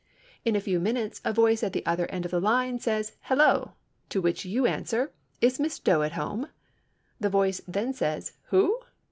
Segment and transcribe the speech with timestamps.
[0.43, 3.73] In a few minutes a voice at the other end of the line says, "Hello,"
[4.09, 6.47] to which you answer, "Is Miss Doe at home?"
[7.19, 8.79] The voice then says, "Who?"